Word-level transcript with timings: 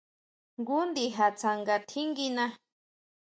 Jngu 0.59 0.77
ndija 0.87 1.27
tsanga 1.37 1.75
tjinguina. 1.87 2.45